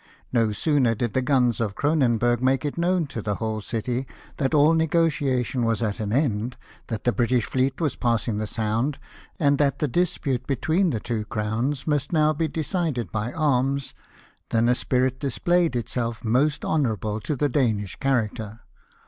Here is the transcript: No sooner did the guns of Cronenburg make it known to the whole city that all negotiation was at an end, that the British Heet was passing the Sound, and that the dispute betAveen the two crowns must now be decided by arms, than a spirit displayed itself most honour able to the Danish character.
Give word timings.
No 0.33 0.51
sooner 0.51 0.95
did 0.95 1.13
the 1.13 1.21
guns 1.21 1.61
of 1.61 1.75
Cronenburg 1.75 2.41
make 2.41 2.65
it 2.65 2.75
known 2.75 3.05
to 3.05 3.21
the 3.21 3.35
whole 3.35 3.61
city 3.61 4.07
that 4.37 4.51
all 4.55 4.73
negotiation 4.73 5.63
was 5.63 5.83
at 5.83 5.99
an 5.99 6.11
end, 6.11 6.57
that 6.87 7.03
the 7.03 7.11
British 7.11 7.51
Heet 7.51 7.79
was 7.79 7.95
passing 7.95 8.39
the 8.39 8.47
Sound, 8.47 8.97
and 9.39 9.59
that 9.59 9.77
the 9.77 9.87
dispute 9.87 10.47
betAveen 10.47 10.89
the 10.89 10.99
two 10.99 11.25
crowns 11.25 11.85
must 11.85 12.11
now 12.11 12.33
be 12.33 12.47
decided 12.47 13.11
by 13.11 13.31
arms, 13.31 13.93
than 14.49 14.67
a 14.67 14.73
spirit 14.73 15.19
displayed 15.19 15.75
itself 15.75 16.25
most 16.25 16.65
honour 16.65 16.93
able 16.93 17.19
to 17.19 17.35
the 17.35 17.47
Danish 17.47 17.95
character. 17.97 18.61